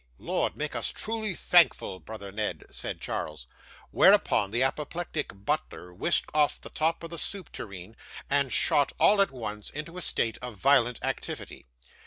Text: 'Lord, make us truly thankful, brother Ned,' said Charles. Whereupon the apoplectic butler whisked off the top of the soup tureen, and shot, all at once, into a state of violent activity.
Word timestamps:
'Lord, 0.17 0.55
make 0.57 0.75
us 0.75 0.91
truly 0.91 1.35
thankful, 1.35 1.99
brother 1.99 2.31
Ned,' 2.31 2.63
said 2.71 2.99
Charles. 2.99 3.45
Whereupon 3.91 4.49
the 4.49 4.63
apoplectic 4.63 5.29
butler 5.45 5.93
whisked 5.93 6.31
off 6.33 6.59
the 6.59 6.71
top 6.71 7.03
of 7.03 7.11
the 7.11 7.19
soup 7.19 7.51
tureen, 7.51 7.95
and 8.27 8.51
shot, 8.51 8.93
all 8.99 9.21
at 9.21 9.29
once, 9.29 9.69
into 9.69 9.99
a 9.99 10.01
state 10.01 10.39
of 10.41 10.57
violent 10.57 10.97
activity. 11.03 11.67